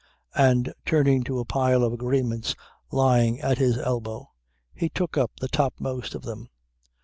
[0.33, 2.55] And turning to a pile of agreements
[2.89, 4.31] lying at his elbow
[4.73, 6.49] he took up the topmost of them.